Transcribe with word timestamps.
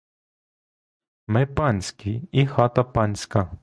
Ми 1.27 1.45
панські— 1.45 2.23
і 2.31 2.45
хата 2.47 2.83
панська. 2.83 3.51